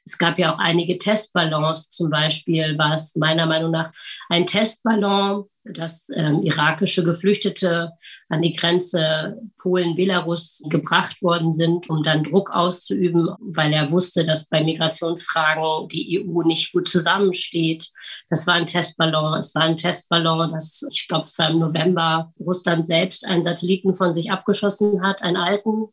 Es 0.06 0.18
gab 0.18 0.38
ja 0.38 0.54
auch 0.54 0.58
einige 0.58 0.98
Testballons, 0.98 1.90
zum 1.90 2.10
Beispiel 2.10 2.76
war 2.76 2.94
es 2.94 3.16
meiner 3.16 3.46
Meinung 3.46 3.70
nach 3.70 3.92
ein 4.28 4.46
Testballon, 4.46 5.44
dass 5.64 6.08
ähm, 6.14 6.42
irakische 6.42 7.02
Geflüchtete 7.02 7.92
an 8.28 8.42
die 8.42 8.52
Grenze 8.52 9.38
Polen-Belarus 9.58 10.62
gebracht 10.68 11.22
worden 11.22 11.52
sind, 11.52 11.88
um 11.88 12.02
dann 12.02 12.22
Druck 12.22 12.50
auszuüben, 12.50 13.30
weil 13.40 13.72
er 13.72 13.90
wusste, 13.90 14.24
dass 14.24 14.46
bei 14.46 14.62
Migrationsfragen 14.62 15.88
die 15.88 16.22
EU 16.22 16.42
nicht 16.42 16.72
gut 16.72 16.86
zusammensteht. 16.86 17.88
Das 18.28 18.46
war 18.46 18.54
ein 18.54 18.66
Testballon. 18.66 19.38
Es 19.38 19.54
war 19.54 19.62
ein 19.62 19.78
Testballon, 19.78 20.52
dass 20.52 20.86
ich 20.92 21.08
glaube, 21.08 21.24
es 21.24 21.38
war 21.38 21.48
im 21.48 21.60
November, 21.60 22.32
Russland 22.38 22.86
selbst 22.86 23.24
einen 23.24 23.44
Satelliten 23.44 23.94
von 23.94 24.12
sich 24.12 24.30
abgeschossen 24.30 25.02
hat, 25.02 25.22
einen 25.22 25.38
alten, 25.38 25.86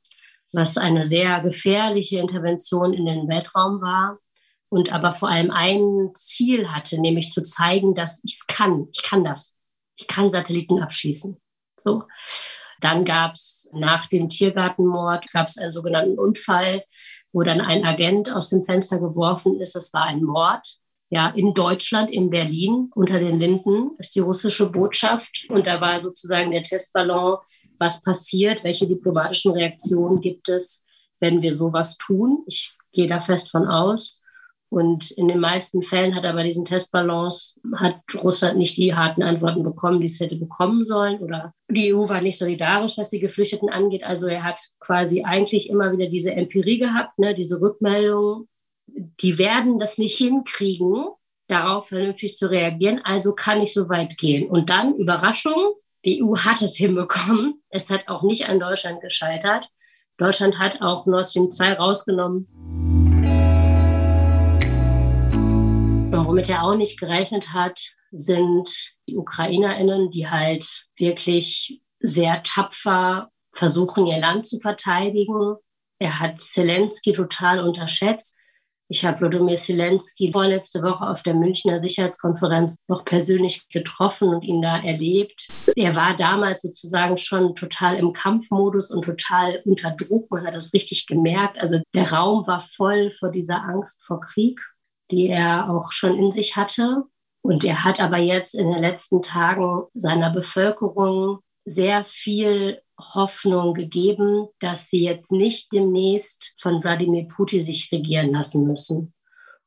was 0.51 0.77
eine 0.77 1.03
sehr 1.03 1.41
gefährliche 1.41 2.19
Intervention 2.19 2.93
in 2.93 3.05
den 3.05 3.27
Weltraum 3.27 3.81
war 3.81 4.19
und 4.69 4.91
aber 4.93 5.13
vor 5.13 5.29
allem 5.29 5.51
ein 5.51 6.11
Ziel 6.15 6.71
hatte, 6.71 6.99
nämlich 6.99 7.31
zu 7.31 7.43
zeigen, 7.43 7.93
dass 7.93 8.21
ich 8.23 8.35
es 8.35 8.47
kann. 8.47 8.87
Ich 8.93 9.03
kann 9.03 9.23
das. 9.23 9.55
Ich 9.97 10.07
kann 10.07 10.29
Satelliten 10.29 10.81
abschießen. 10.81 11.39
So. 11.77 12.03
Dann 12.79 13.05
gab 13.05 13.33
es 13.33 13.69
nach 13.73 14.07
dem 14.07 14.27
Tiergartenmord 14.27 15.31
gab 15.31 15.47
es 15.47 15.57
einen 15.57 15.71
sogenannten 15.71 16.17
Unfall, 16.17 16.83
wo 17.31 17.43
dann 17.43 17.61
ein 17.61 17.85
Agent 17.85 18.31
aus 18.31 18.49
dem 18.49 18.63
Fenster 18.63 18.99
geworfen 18.99 19.59
ist. 19.59 19.75
Es 19.75 19.93
war 19.93 20.05
ein 20.05 20.23
Mord. 20.23 20.80
Ja, 21.13 21.27
in 21.27 21.53
Deutschland, 21.53 22.09
in 22.09 22.29
Berlin, 22.29 22.89
unter 22.95 23.19
den 23.19 23.37
Linden 23.37 23.91
ist 23.97 24.15
die 24.15 24.21
russische 24.21 24.71
Botschaft. 24.71 25.45
Und 25.49 25.67
da 25.67 25.81
war 25.81 25.99
sozusagen 25.99 26.51
der 26.51 26.63
Testballon 26.63 27.37
was 27.77 28.01
passiert, 28.01 28.63
welche 28.63 28.87
diplomatischen 28.87 29.51
Reaktionen 29.51 30.21
gibt 30.21 30.47
es, 30.47 30.85
wenn 31.19 31.41
wir 31.41 31.51
sowas 31.51 31.97
tun. 31.97 32.43
Ich 32.47 32.73
gehe 32.93 33.07
da 33.07 33.19
fest 33.19 33.51
von 33.51 33.67
aus. 33.67 34.21
Und 34.69 35.11
in 35.11 35.27
den 35.27 35.41
meisten 35.41 35.83
Fällen 35.83 36.15
hat 36.15 36.23
aber 36.23 36.45
diesen 36.45 36.63
Testbalance, 36.63 37.59
hat 37.75 37.97
Russland 38.23 38.57
nicht 38.57 38.77
die 38.77 38.95
harten 38.95 39.21
Antworten 39.21 39.63
bekommen, 39.63 39.99
die 39.99 40.05
es 40.05 40.17
hätte 40.21 40.37
bekommen 40.37 40.85
sollen. 40.85 41.19
Oder 41.19 41.53
die 41.69 41.93
EU 41.93 42.07
war 42.07 42.21
nicht 42.21 42.37
solidarisch, 42.37 42.97
was 42.97 43.09
die 43.09 43.19
Geflüchteten 43.19 43.69
angeht. 43.69 44.05
Also 44.05 44.27
er 44.27 44.45
hat 44.45 44.61
quasi 44.79 45.23
eigentlich 45.25 45.69
immer 45.69 45.91
wieder 45.91 46.07
diese 46.07 46.31
Empirie 46.31 46.77
gehabt, 46.77 47.19
ne, 47.19 47.33
diese 47.33 47.59
Rückmeldung. 47.59 48.47
Die 49.21 49.37
werden 49.37 49.79
das 49.79 49.97
nicht 49.97 50.17
hinkriegen, 50.17 51.05
darauf 51.47 51.89
vernünftig 51.89 52.37
zu 52.37 52.49
reagieren. 52.49 53.01
Also 53.03 53.33
kann 53.33 53.61
ich 53.61 53.73
so 53.73 53.89
weit 53.89 54.17
gehen. 54.17 54.49
Und 54.49 54.69
dann, 54.69 54.95
Überraschung, 54.95 55.73
die 56.05 56.23
EU 56.23 56.35
hat 56.37 56.61
es 56.61 56.75
hinbekommen. 56.77 57.61
Es 57.69 57.89
hat 57.89 58.07
auch 58.07 58.23
nicht 58.23 58.47
an 58.47 58.59
Deutschland 58.59 59.01
gescheitert. 59.01 59.67
Deutschland 60.17 60.59
hat 60.59 60.81
auch 60.81 61.05
Nord 61.05 61.27
Stream 61.27 61.49
2 61.49 61.73
rausgenommen. 61.73 62.47
Und 66.11 66.27
womit 66.27 66.49
er 66.49 66.63
auch 66.63 66.75
nicht 66.75 66.99
gerechnet 66.99 67.53
hat, 67.53 67.79
sind 68.11 68.69
die 69.07 69.17
UkrainerInnen, 69.17 70.11
die 70.11 70.29
halt 70.29 70.87
wirklich 70.97 71.81
sehr 72.01 72.43
tapfer 72.43 73.29
versuchen, 73.53 74.05
ihr 74.05 74.19
Land 74.19 74.45
zu 74.45 74.59
verteidigen. 74.59 75.55
Er 75.99 76.19
hat 76.19 76.39
Zelensky 76.39 77.13
total 77.13 77.59
unterschätzt. 77.67 78.35
Ich 78.91 79.05
habe 79.05 79.21
Wladimir 79.21 79.55
Zelensky 79.55 80.33
vorletzte 80.33 80.83
Woche 80.83 81.07
auf 81.07 81.23
der 81.23 81.33
Münchner 81.33 81.79
Sicherheitskonferenz 81.79 82.75
noch 82.89 83.05
persönlich 83.05 83.69
getroffen 83.69 84.27
und 84.27 84.43
ihn 84.43 84.61
da 84.61 84.83
erlebt. 84.83 85.47
Er 85.77 85.95
war 85.95 86.13
damals 86.13 86.63
sozusagen 86.63 87.15
schon 87.15 87.55
total 87.55 87.95
im 87.95 88.11
Kampfmodus 88.11 88.91
und 88.91 89.05
total 89.05 89.61
unter 89.63 89.91
Druck. 89.91 90.29
Man 90.29 90.45
hat 90.45 90.55
das 90.55 90.73
richtig 90.73 91.07
gemerkt. 91.07 91.57
Also 91.57 91.79
der 91.95 92.11
Raum 92.11 92.45
war 92.47 92.59
voll 92.59 93.11
vor 93.11 93.31
dieser 93.31 93.63
Angst 93.63 94.03
vor 94.03 94.19
Krieg, 94.19 94.59
die 95.09 95.29
er 95.29 95.69
auch 95.69 95.93
schon 95.93 96.17
in 96.19 96.29
sich 96.29 96.57
hatte. 96.57 97.05
Und 97.43 97.63
er 97.63 97.85
hat 97.85 98.01
aber 98.01 98.17
jetzt 98.17 98.55
in 98.55 98.71
den 98.71 98.81
letzten 98.81 99.21
Tagen 99.21 99.83
seiner 99.93 100.31
Bevölkerung 100.31 101.39
sehr 101.63 102.03
viel 102.03 102.81
Hoffnung 103.13 103.73
gegeben, 103.73 104.47
dass 104.59 104.89
sie 104.89 105.03
jetzt 105.03 105.31
nicht 105.31 105.73
demnächst 105.73 106.53
von 106.59 106.83
Wladimir 106.83 107.27
Putin 107.27 107.61
sich 107.61 107.91
regieren 107.91 108.31
lassen 108.31 108.65
müssen. 108.65 109.13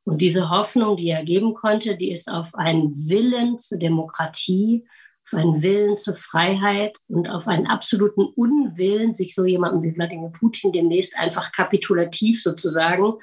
Und 0.05 0.21
diese 0.21 0.51
Hoffnung, 0.51 0.97
die 0.97 1.09
er 1.09 1.25
geben 1.25 1.55
konnte, 1.55 1.97
die 1.97 2.11
ist 2.11 2.31
auf 2.31 2.55
einen 2.55 2.93
Willen 3.09 3.57
zur 3.59 3.79
Demokratie, 3.79 4.87
auf 5.27 5.35
einen 5.39 5.63
Willen 5.63 5.95
zur 5.95 6.15
Freiheit 6.15 6.99
und 7.09 7.29
auf 7.29 7.49
einen 7.49 7.67
absoluten 7.67 8.25
Unwillen, 8.37 9.15
sich 9.15 9.35
so 9.35 9.47
jemandem 9.47 9.83
wie 9.83 9.97
Wladimir 9.97 10.31
Putin 10.31 10.73
demnächst 10.73 11.19
einfach 11.19 11.53
kapitulativ 11.53 12.43
sozusagen 12.43 13.15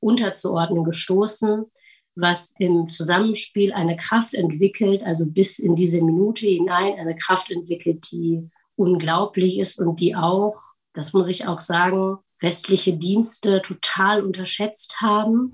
unterzuordnen, 0.00 0.84
gestoßen, 0.84 1.66
was 2.14 2.54
im 2.58 2.88
Zusammenspiel 2.88 3.72
eine 3.72 3.96
Kraft 3.96 4.32
entwickelt, 4.32 5.02
also 5.02 5.26
bis 5.26 5.58
in 5.58 5.74
diese 5.74 6.02
Minute 6.02 6.46
hinein 6.46 6.98
eine 6.98 7.16
Kraft 7.16 7.50
entwickelt, 7.50 8.10
die 8.10 8.48
unglaublich 8.80 9.58
ist 9.58 9.78
und 9.78 10.00
die 10.00 10.16
auch, 10.16 10.58
das 10.94 11.12
muss 11.12 11.28
ich 11.28 11.46
auch 11.46 11.60
sagen, 11.60 12.16
westliche 12.40 12.94
Dienste 12.94 13.60
total 13.60 14.24
unterschätzt 14.24 15.02
haben. 15.02 15.52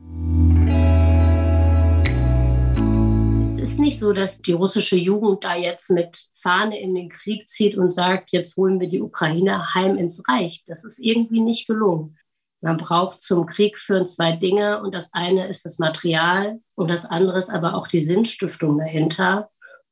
Es 3.52 3.59
ist 3.59 3.80
nicht 3.80 3.99
so, 3.99 4.12
dass 4.12 4.40
die 4.40 4.52
russische 4.52 4.97
Jugend 4.97 5.42
da 5.42 5.56
jetzt 5.56 5.90
mit 5.90 6.16
Fahne 6.40 6.78
in 6.80 6.95
den 6.95 7.09
Krieg 7.09 7.49
zieht 7.49 7.76
und 7.76 7.90
sagt, 7.90 8.30
jetzt 8.30 8.56
holen 8.56 8.80
wir 8.80 8.88
die 8.88 9.02
Ukraine 9.02 9.75
heim 9.75 9.97
ins 9.97 10.23
Reich. 10.28 10.62
Das 10.64 10.85
ist 10.85 11.00
irgendwie 11.00 11.40
nicht 11.40 11.66
gelungen. 11.66 12.16
Man 12.61 12.76
braucht 12.76 13.23
zum 13.23 13.47
Krieg 13.47 13.76
führen 13.76 14.06
zwei 14.06 14.33
Dinge 14.33 14.80
und 14.83 14.95
das 14.95 15.12
eine 15.12 15.49
ist 15.49 15.64
das 15.64 15.78
Material 15.78 16.61
und 16.76 16.88
das 16.88 17.04
andere 17.04 17.38
ist 17.38 17.50
aber 17.50 17.75
auch 17.75 17.88
die 17.88 17.99
Sinnstiftung 17.99 18.78
dahinter. 18.78 19.50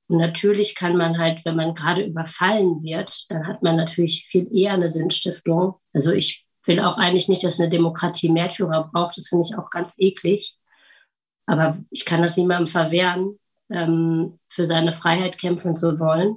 Und 0.09 0.19
natürlich 0.19 0.75
kann 0.75 0.97
man 0.97 1.19
halt, 1.19 1.45
wenn 1.45 1.57
man 1.57 1.75
gerade 1.75 2.05
überfallen 2.05 2.83
wird, 2.83 3.25
dann 3.31 3.47
hat 3.47 3.63
man 3.63 3.77
natürlich 3.77 4.27
viel 4.27 4.55
eher 4.55 4.75
eine 4.75 4.89
Sinnstiftung. 4.89 5.77
Also 5.93 6.13
ich 6.13 6.47
will 6.65 6.81
auch 6.81 6.99
eigentlich 6.99 7.29
nicht, 7.29 7.45
dass 7.45 7.59
eine 7.59 7.71
Demokratie 7.71 8.31
Märtyrer 8.31 8.91
braucht. 8.93 9.17
Das 9.17 9.29
finde 9.29 9.47
ich 9.49 9.57
auch 9.57 9.71
ganz 9.71 9.95
eklig. 9.99 10.57
Aber 11.47 11.79
ich 11.91 12.05
kann 12.05 12.23
das 12.23 12.37
niemandem 12.37 12.67
verwehren, 12.67 13.39
ähm, 13.71 14.39
für 14.49 14.67
seine 14.67 14.93
Freiheit 14.93 15.39
kämpfen 15.39 15.75
zu 15.75 15.99
wollen. 15.99 16.37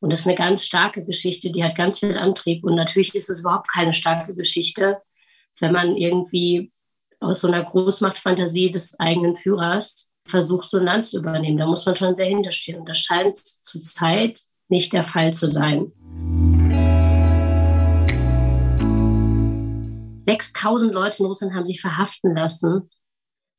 Und 0.00 0.10
das 0.10 0.20
ist 0.20 0.26
eine 0.26 0.36
ganz 0.36 0.64
starke 0.64 1.04
Geschichte, 1.04 1.50
die 1.50 1.62
hat 1.62 1.76
ganz 1.76 2.00
viel 2.00 2.16
Antrieb. 2.16 2.64
Und 2.64 2.74
natürlich 2.74 3.14
ist 3.14 3.30
es 3.30 3.40
überhaupt 3.40 3.70
keine 3.70 3.92
starke 3.92 4.34
Geschichte, 4.34 5.00
wenn 5.60 5.72
man 5.72 5.96
irgendwie 5.96 6.72
aus 7.20 7.40
so 7.40 7.48
einer 7.48 7.62
Großmachtfantasie 7.62 8.70
des 8.70 8.98
eigenen 8.98 9.36
Führers 9.36 10.11
versucht, 10.26 10.68
so 10.68 10.78
ein 10.78 10.84
Land 10.84 11.06
zu 11.06 11.18
übernehmen. 11.18 11.58
Da 11.58 11.66
muss 11.66 11.86
man 11.86 11.96
schon 11.96 12.14
sehr 12.14 12.26
hinterstehen. 12.26 12.80
Und 12.80 12.88
das 12.88 12.98
scheint 12.98 13.36
zurzeit 13.36 14.40
nicht 14.68 14.92
der 14.92 15.04
Fall 15.04 15.34
zu 15.34 15.48
sein. 15.48 15.92
6000 20.24 20.92
Leute 20.92 21.18
in 21.18 21.26
Russland 21.26 21.54
haben 21.54 21.66
sich 21.66 21.80
verhaften 21.80 22.34
lassen, 22.34 22.88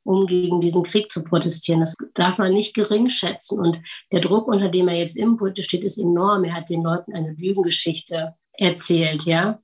um 0.05 0.27
gegen 0.27 0.59
diesen 0.59 0.83
Krieg 0.83 1.11
zu 1.11 1.23
protestieren. 1.23 1.81
Das 1.81 1.95
darf 2.13 2.37
man 2.37 2.53
nicht 2.53 2.73
gering 2.73 3.09
schätzen. 3.09 3.59
Und 3.59 3.79
der 4.11 4.21
Druck, 4.21 4.47
unter 4.47 4.69
dem 4.69 4.87
er 4.87 4.97
jetzt 4.97 5.17
im 5.17 5.37
Pult 5.37 5.57
steht, 5.61 5.83
ist 5.83 5.97
enorm. 5.97 6.43
Er 6.43 6.53
hat 6.53 6.69
den 6.69 6.83
Leuten 6.83 7.13
eine 7.13 7.33
Lügengeschichte 7.33 8.35
erzählt, 8.53 9.23
ja. 9.23 9.59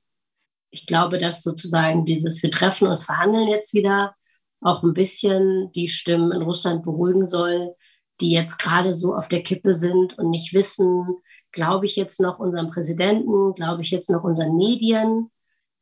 Ich 0.72 0.86
glaube, 0.86 1.18
dass 1.18 1.42
sozusagen 1.42 2.06
dieses, 2.06 2.44
wir 2.44 2.52
treffen 2.52 2.88
uns, 2.88 3.04
verhandeln 3.04 3.48
jetzt 3.48 3.74
wieder, 3.74 4.16
auch 4.62 4.84
ein 4.84 4.94
bisschen 4.94 5.72
die 5.74 5.88
Stimmen 5.88 6.32
in 6.32 6.42
Russland 6.42 6.84
beruhigen 6.84 7.28
soll, 7.28 7.76
die 8.22 8.32
jetzt 8.32 8.60
gerade 8.60 8.94
so 8.94 9.16
auf 9.16 9.28
der 9.28 9.44
Kippe 9.44 9.74
sind 9.74 10.18
und 10.18 10.30
nicht 10.30 10.54
wissen, 10.54 11.06
glaube 11.52 11.86
ich 11.86 11.96
jetzt 11.96 12.20
noch 12.20 12.40
unserem 12.40 12.70
Präsidenten, 12.70 13.54
glaube 13.54 13.82
ich 13.82 13.92
jetzt 13.92 14.10
noch 14.10 14.24
unseren 14.24 14.56
Medien. 14.56 15.32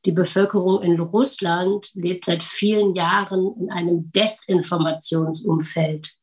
Die 0.05 0.11
Bevölkerung 0.11 0.81
in 0.81 0.99
Russland 0.99 1.89
lebt 1.95 2.25
seit 2.25 2.43
vielen 2.43 2.95
Jahren 2.95 3.55
in 3.59 3.71
einem 3.71 4.11
Desinformationsumfeld. 4.11 6.13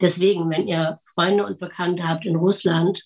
Deswegen, 0.00 0.50
wenn 0.50 0.66
ihr 0.66 1.00
Freunde 1.04 1.46
und 1.46 1.58
Bekannte 1.58 2.06
habt 2.06 2.26
in 2.26 2.36
Russland, 2.36 3.02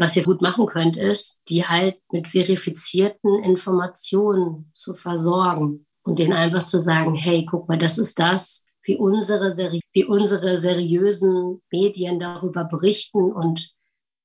Was 0.00 0.16
ihr 0.16 0.22
gut 0.22 0.40
machen 0.40 0.64
könnt, 0.64 0.96
ist, 0.96 1.42
die 1.50 1.66
halt 1.66 1.96
mit 2.10 2.28
verifizierten 2.28 3.44
Informationen 3.44 4.70
zu 4.72 4.94
versorgen 4.94 5.86
und 6.02 6.18
denen 6.18 6.32
einfach 6.32 6.62
zu 6.62 6.80
sagen, 6.80 7.14
hey, 7.14 7.46
guck 7.48 7.68
mal, 7.68 7.78
das 7.78 7.98
ist 7.98 8.18
das, 8.18 8.66
wie 8.82 8.96
unsere, 8.96 9.50
wie 9.92 10.04
unsere 10.04 10.58
seriösen 10.58 11.62
Medien 11.70 12.18
darüber 12.18 12.64
berichten. 12.64 13.32
Und 13.32 13.70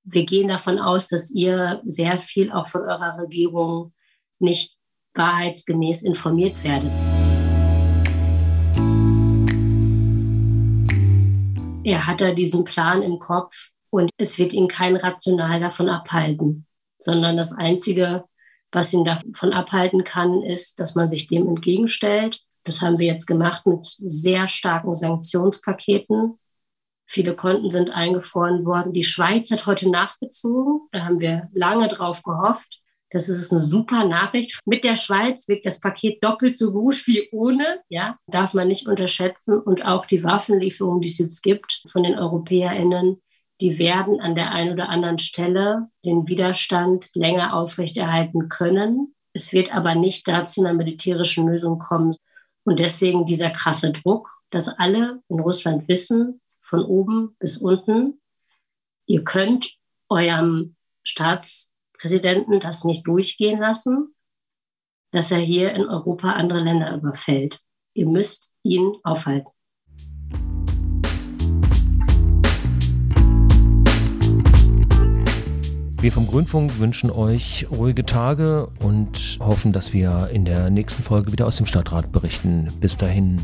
wir 0.04 0.26
gehen 0.26 0.48
davon 0.48 0.80
aus, 0.80 1.08
dass 1.08 1.32
ihr 1.32 1.82
sehr 1.86 2.20
viel 2.20 2.52
auch 2.52 2.68
von 2.68 2.82
eurer 2.82 3.18
Regierung 3.20 3.94
nicht 4.40 4.78
wahrheitsgemäß 5.14 6.04
informiert 6.04 6.64
werdet. 6.64 6.92
Er 11.84 12.08
hat 12.08 12.22
da 12.22 12.32
diesen 12.32 12.64
Plan 12.64 13.02
im 13.04 13.20
Kopf 13.20 13.70
und 13.92 14.10
es 14.18 14.40
wird 14.40 14.54
ihn 14.54 14.68
kein 14.68 14.96
Rational 14.96 15.60
davon 15.60 15.88
abhalten, 15.88 16.66
sondern 16.98 17.38
das 17.38 17.54
Einzige, 17.54 18.26
was 18.72 18.94
ihn 18.94 19.06
davon 19.06 19.54
abhalten 19.54 20.04
kann, 20.04 20.42
ist, 20.42 20.80
dass 20.80 20.96
man 20.96 21.08
sich 21.08 21.28
dem 21.28 21.48
entgegenstellt. 21.48 22.42
Das 22.64 22.82
haben 22.82 23.00
wir 23.00 23.08
jetzt 23.08 23.26
gemacht 23.26 23.66
mit 23.66 23.86
sehr 23.86 24.48
starken 24.48 24.94
Sanktionspaketen. 24.94 26.40
Viele 27.06 27.36
Konten 27.36 27.70
sind 27.70 27.92
eingefroren 27.92 28.66
worden. 28.66 28.92
Die 28.92 29.04
Schweiz 29.04 29.52
hat 29.52 29.68
heute 29.68 29.90
nachgezogen. 29.90 30.82
Da 30.92 31.06
haben 31.06 31.20
wir 31.20 31.50
lange 31.54 31.88
drauf 31.88 32.24
gehofft. 32.24 32.82
Das 33.12 33.30
ist 33.30 33.52
eine 33.52 33.62
super 33.62 34.06
Nachricht. 34.06 34.60
Mit 34.66 34.84
der 34.84 34.96
Schweiz 34.96 35.48
wirkt 35.48 35.66
das 35.66 35.80
Paket 35.80 36.24
doppelt 36.24 36.58
so 36.58 36.74
gut 36.74 37.06
wie 37.08 37.30
ohne. 37.32 37.82
Ja, 37.88 38.18
darf 38.28 38.54
man 38.54 38.68
nicht 38.68 38.88
unterschätzen. 38.88 39.60
Und 39.60 39.86
auch 39.86 40.06
die 40.06 40.24
Waffenlieferungen, 40.24 41.02
die 41.02 41.10
es 41.10 41.20
jetzt 41.20 41.44
gibt 41.44 41.82
von 41.88 42.04
den 42.04 42.18
EuropäerInnen, 42.18 43.22
die 43.62 43.80
werden 43.80 44.20
an 44.20 44.36
der 44.36 44.52
einen 44.52 44.74
oder 44.74 44.90
anderen 44.90 45.18
Stelle 45.18 45.90
den 46.04 46.28
Widerstand 46.28 47.10
länger 47.14 47.56
aufrechterhalten 47.56 48.50
können. 48.50 49.16
Es 49.34 49.54
wird 49.54 49.74
aber 49.74 49.96
nicht 49.96 50.28
dazu 50.28 50.62
einer 50.62 50.74
militärischen 50.74 51.48
Lösung 51.48 51.80
kommen. 51.80 52.14
Und 52.64 52.80
deswegen 52.80 53.26
dieser 53.26 53.52
krasse 53.52 53.92
Druck, 53.92 54.30
dass 54.50 54.68
alle 54.68 55.22
in 55.30 55.40
Russland 55.40 55.88
wissen, 55.88 56.42
von 56.62 56.84
oben 56.84 57.36
bis 57.40 57.58
unten, 57.58 58.20
ihr 59.06 59.24
könnt 59.24 59.78
eurem 60.10 60.76
Staatspräsidenten 61.04 62.60
das 62.60 62.84
nicht 62.84 63.06
durchgehen 63.06 63.60
lassen, 63.60 64.16
dass 65.12 65.32
er 65.32 65.38
hier 65.38 65.74
in 65.74 65.86
Europa 65.86 66.32
andere 66.32 66.60
Länder 66.60 66.94
überfällt. 66.96 67.60
Ihr 67.94 68.08
müsst 68.08 68.52
ihn 68.64 68.96
aufhalten. 69.04 69.55
Wir 76.06 76.12
vom 76.12 76.28
Grünfunk 76.28 76.78
wünschen 76.78 77.10
euch 77.10 77.66
ruhige 77.76 78.06
Tage 78.06 78.68
und 78.78 79.40
hoffen, 79.40 79.74
dass 79.74 79.92
wir 79.92 80.30
in 80.32 80.46
der 80.46 80.70
nächsten 80.70 81.02
Folge 81.02 81.32
wieder 81.32 81.48
aus 81.48 81.58
dem 81.58 81.66
Stadtrat 81.66 82.12
berichten. 82.12 82.68
Bis 82.80 82.96
dahin. 82.96 83.42